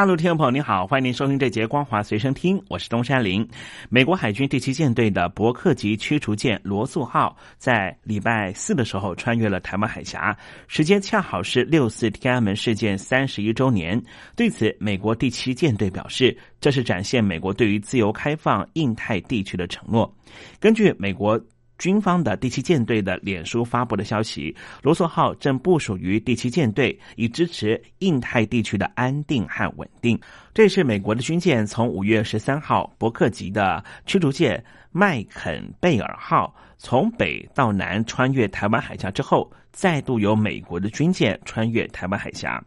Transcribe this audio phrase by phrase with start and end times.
[0.00, 3.46] 大陆听众朋友，您好，欢迎您收听这节《光华随身听》，我是东山林。
[3.90, 10.34] 美国海军第七舰队的伯克级驱逐舰“罗素号”在礼拜四的时候穿越了台湾海峡，
[10.68, 14.02] 时间恰好是六四天安门事件三十一周年。
[14.34, 20.10] 对此，美国第七舰队表示，这是展现美国对于自由开放印太地区的承诺。
[20.58, 21.38] 根据美国。
[21.80, 30.20] 军方的第七舰队的脸书发布的消息，罗素号正部署于第七舰队，以支持印太地区的安定和稳定。
[30.52, 42.62] 这是美国的军舰从五月十三号伯克级的驱逐舰麦肯贝尔号从北到南穿越台湾海峡之后，再度由美国的军舰穿越台湾海峡。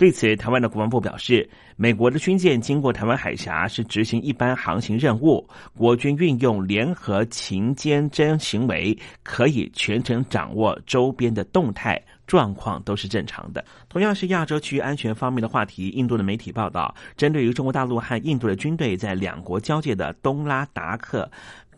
[0.00, 13.62] 对此，台湾的国防部表示，美国的军舰经过台湾海峡是执行一般航行任务，国军运用联合勤监侦行为，可以全程掌握周边的动态状况，都是正常的。
[13.90, 21.30] 同样是亚洲区域安全方面的话题，印度的媒体报道，针对于中国大陆和印度的军队在两国交界的东拉达克。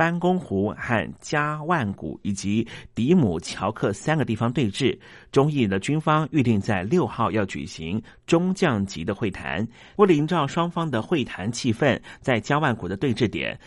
[0.00, 4.98] 班公湖和加万谷以及迪姆乔克三个地方对峙，
[5.30, 9.68] 中印的军方预定在六号要举行中将级的会谈。
[9.96, 13.60] 为了营造双方的会谈气氛，在加万谷的对峙点，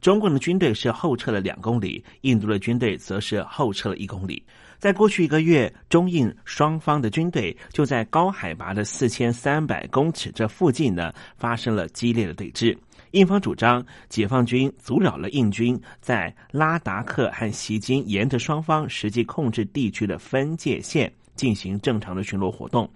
[0.00, 4.40] 中共的军队是后撤了两公里，印度的军队则是后撤了一公里。
[4.78, 12.78] 在过去一个月，中印双方的军队就在高海拔的四千三百公尺这附近呢发生了激烈的对峙。
[13.12, 22.88] 印方主张，解放军阻扰了印军在拉达克和袭击，沿着双方实际控制地区的分界线进行正常的巡逻活动。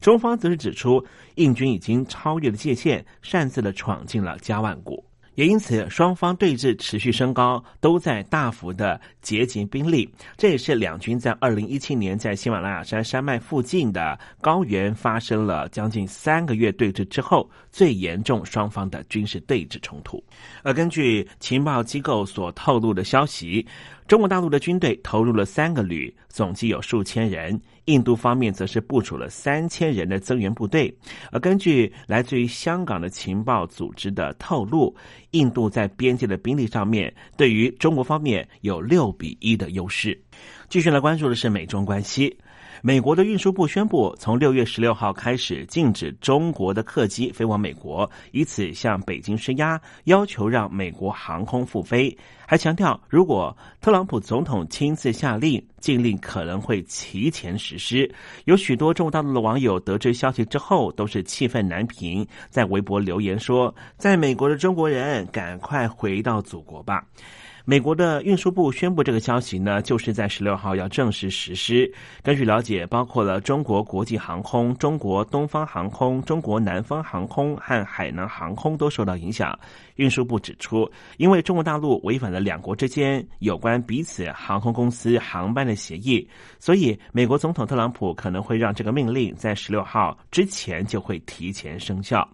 [0.00, 1.04] 中方则是指出，
[1.34, 5.04] 印军已经超越了界限，擅自的闯进了加万谷。
[5.34, 10.08] 也因此，双方对峙持续升高，都在大幅的结集兵力。
[10.36, 20.22] 这也是两军在二零一七年在喜马拉雅山山脉附近的高原发生了将近三个月对峙之后最严重双方的军事对峙冲突。
[20.62, 23.66] 而根据情报机构所透露的消息。
[24.12, 30.94] 中国大陆的军队投入了三个旅，总计有数千人；印度方面则是部署了三千人的增援部队。
[31.30, 34.94] 而根据来自于香港的情报组织的透露，
[35.30, 40.22] 印度在边界的兵力上面对于中国方面有六比一的优势。
[40.68, 42.36] 继续来关注的是美中关系。
[42.84, 52.18] 美国的运输部宣布，从六月十六号开始禁止中国的客机飞往美国，以此向北京施压，要求让美国航空复飞。
[52.44, 58.12] 还强调，如果特朗普总统亲自下令，禁令可能会提前实施。
[58.46, 67.06] 有许多中国大陆的网友得知消息之后，都是气愤难平，在微博留言说：“在美国的中国人，赶快回到祖国吧。”
[67.64, 71.90] 美国的运输部宣布这个消息呢，就是在十六号要正式实施。
[72.20, 79.56] 根据了解，包括了中国国际航空、中国东方航空、中国南方航空和海南航空都受到影响。
[79.96, 86.26] 运输部指出，因为中国大陆违反了两国之间有关彼此航空公司航班的协议，
[86.58, 92.28] 所以美国总统特朗普可能会让这个命令在十六号之前就会提前生效。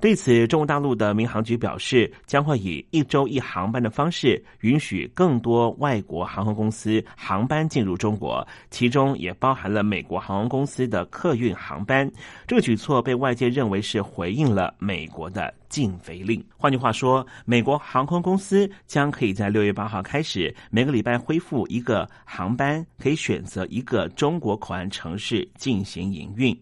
[0.00, 12.10] 对此，中国大陆的民航局表示，将会以一周一航班的方式，允许更多外国航空公司航班进入中国，其中也包含了美国航空公司的客运航班。
[12.46, 15.54] 这个举措被外界认为是回应了美国的。
[15.72, 16.44] 禁飞令。
[16.58, 26.54] 换句话说，美国航空公司将可以在六月八号开始，每个礼拜恢复一个航班，可以选择一个中国口岸城市进行营运。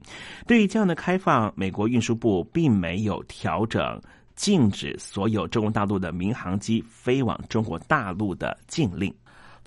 [0.47, 4.01] 对于这样的开放，美国运输部并没有调整
[4.41, 9.15] 禁止所有中国大陆的民航机飞往中国大陆的禁令。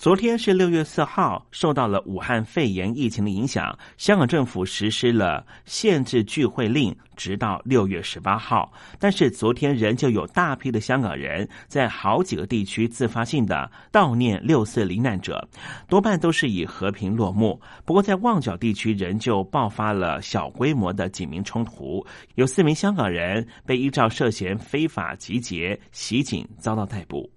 [0.04, 8.70] 昨天是六月四号，受到了武汉肺炎疫情的影响，香港政府实施了限制聚会令，直到六月十八号。
[9.00, 15.48] 但是昨天仍旧有大批的香港人在好几个地区自发性的悼念六四罹难者，
[15.88, 17.58] 多半都是以和平落幕。
[17.86, 22.06] 不过在旺角地区仍旧爆发了小规模的警民冲突，
[22.36, 27.32] 有四名香港人被依照涉嫌非法集结袭警遭到逮捕。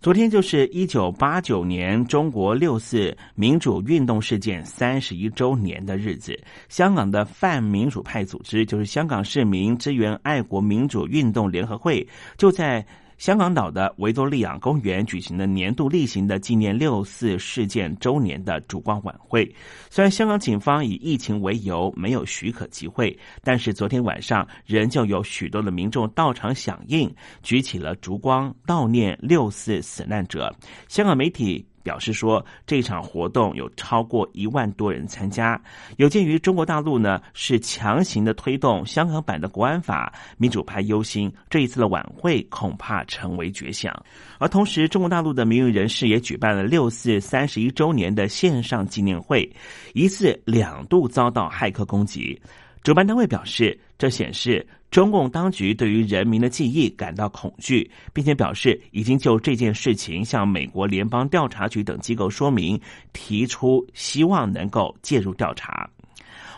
[0.00, 6.38] 昨天就是一九八九年中国六四民主运动事件三十一周年的日子，
[6.70, 12.06] 香港的泛民主派组织，就是香港市民支援爱国民主运动联合会，
[12.38, 12.84] 就在。
[13.20, 19.44] 香港岛的维多利亚公园举行了年度例行的纪念六四事件周年的烛光晚会。
[19.90, 30.50] 虽然香港警方以疫情为由没有许可集会，但是昨天晚上仍旧有许多的民众到场响应，举起了烛光悼念六四死难者。
[30.88, 31.66] 香港媒体。
[31.82, 35.60] 表示说，这场活动有超过一万多人参加。
[35.96, 43.94] 有鉴于中国大陆呢是强行的推动香港版的国安法，民主派忧心这一次的晚会恐怕成为绝响。
[44.38, 49.50] 而同时，中国大陆的名誉人士也举办了六四三十一周年的线上纪念会，
[49.94, 52.40] 一次两度遭到骇客攻击。
[52.82, 54.66] 主办单位表示，这显示。
[54.90, 62.80] 中共当局对于人民的记忆感到恐惧，并且表示已经就这件事情向美国联邦调查局等机构说明，
[63.12, 65.88] 提出希望能够介入调查。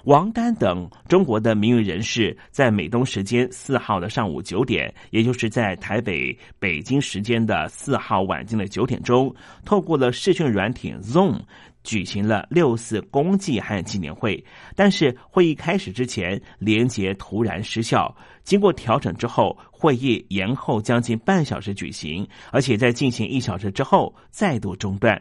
[0.04, 9.32] 王丹等中国的名誉人士在美东时间四号的上午九点，也就是在台北北京时间的四号晚间的九点钟，
[9.62, 11.38] 透过了视讯软体 Zoom。
[11.84, 14.42] 举行了六四公祭和纪念会，
[14.74, 18.14] 但是会议开始之前，连结突然失效。
[18.44, 25.20] 经过调整之后，会议延后将近半小时举行，而且在进行一小时之后再度中断。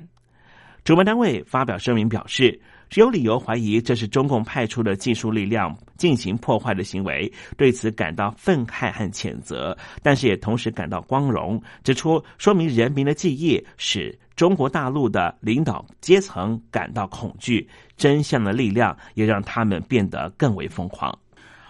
[0.83, 2.59] 主办单位发表声明表示，
[2.99, 14.17] 有理由怀疑这是中共派出的技术力量进行破坏的行为，对此感到愤慨和谴责，但是也同时感到光荣，指出说明人民的记忆使。
[14.33, 21.15] 中国大陆的领导阶层感到恐惧，真相的力量也让他们变得更为疯狂。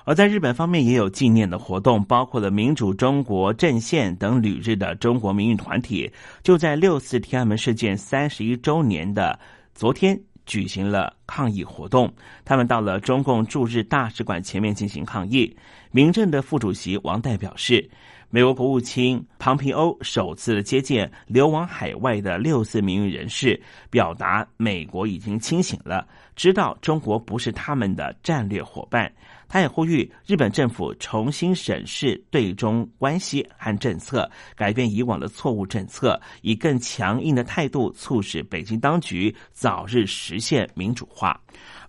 [0.05, 6.09] 而在日本方面，也有纪念的活动，包括了民主中国阵线等旅日的中国民运团体，
[6.43, 9.37] 就在六四天安门事件三十一周年的
[9.75, 10.17] 昨天
[10.51, 12.13] 举行了抗议活动。
[12.43, 15.55] 他们到了中共驻日大使馆前面进行抗议。
[15.91, 17.89] 民政的副主席王代表示。
[18.33, 29.11] 美国国务卿庞皮欧首次接见流亡海外的六四名誉人士，表达美国已经清醒了，知道中国不是他们的战略伙伴。
[29.49, 41.37] 他也呼吁日本政府重新审视对中关系和政策，改变以往的错误政策，以更强硬的态度促使北京当局早日实现民主化。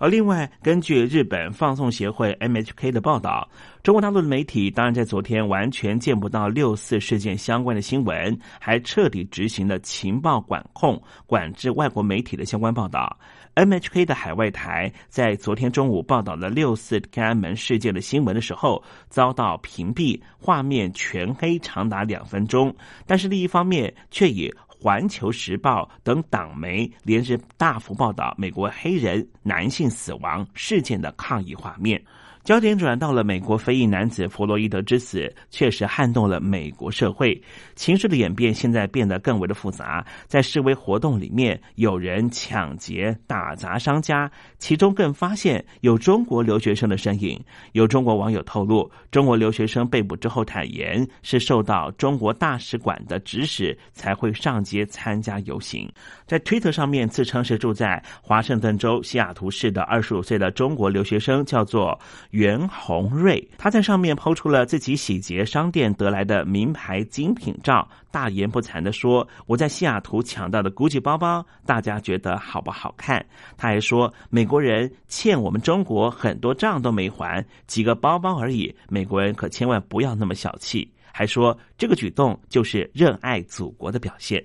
[0.02, 3.48] 而另外，根据日本放送协会 MHK 的报道，
[3.84, 13.16] 中国大陆的媒体当然在昨天完全见不到六四事件相关的新闻，还彻底执行了情报管控，管制外国媒体的相关报道。
[13.54, 22.74] MHK 的海外台在昨天中午报道了六四天安门事件的新闻的时候，遭到屏蔽，画面全黑长达两分钟。
[23.06, 24.48] 但是另一方面，却以
[24.82, 32.02] 《环球时报》等党媒连日大幅报道美国黑人男性死亡事件的抗议画面。
[32.44, 37.40] 焦点转到了美国非裔男子弗洛伊德之死，确实撼动了美国社会。
[37.76, 40.04] 情势的演变现在变得更为的复杂。
[40.26, 44.28] 在示威活动里面，有人抢劫、打砸商家，
[44.58, 47.40] 其中更发现有中国留学生的身影。
[47.74, 55.88] 有中国网友透露，中国留学生被捕之后坦言，是受到中国大使馆的指使才会上街参加游行。
[56.32, 61.82] 在推特上面自称是住在华盛顿州西雅图市的二十五岁的中国留学生，叫做。
[62.30, 73.22] 袁宏瑞，他在上面抛出了自己洗劫商店得来的名牌精品照，大言不惭的说：“我在西雅图抢到的 GUCCI 包包，大家觉得好不好看？”
[73.58, 84.42] 他还说：“美国人欠我们中国很多账都没还，几个包包而已，美国人可千万不要那么小气。”还说这个举动就是热爱祖国的表现。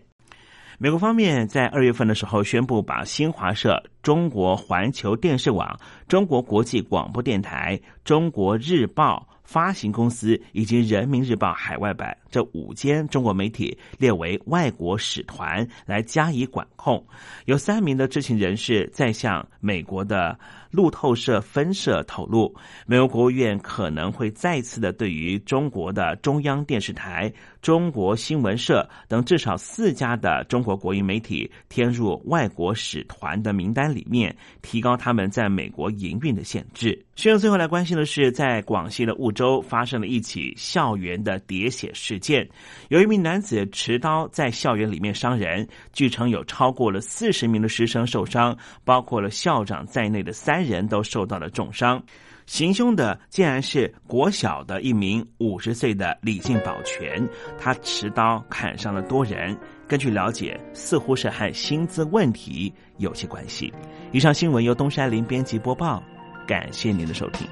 [0.79, 9.27] 美国方面在二月份的时候宣布，把新华社、中国环球电视网、中国国际广播电台、中国日报。
[9.47, 17.05] 发行公司以及人民日报海外版这五间中国媒体列为外国使团来加以管控。
[17.45, 20.37] 有三名的知情人士在向美国的
[20.71, 22.53] 路透社分社透露，
[22.85, 27.31] 美国国务院可能会再次的对于中国的中央电视台、
[27.61, 37.01] 中国新闻社等至少四家的中国国营媒体添入外国使团的名单里面，提高他们在美国营运的限制。
[37.15, 42.47] 需要最后来关心的是，在广西的婺州发生了一起校园的喋血事件，
[42.89, 52.01] 有一名男子持刀在校园里面伤人，据称有超过了四十名的师生受伤，包括了校长在内的三人都受到了重伤。
[52.45, 57.27] 行凶的竟然是国小的一名五十岁的李姓保全，
[57.59, 59.57] 他持刀砍伤了多人。
[59.85, 63.73] 根据了解，似乎是和薪资问题有些关系。
[64.13, 66.01] 以上新闻由东山林编辑播报。
[66.47, 67.45] 感谢您的收听。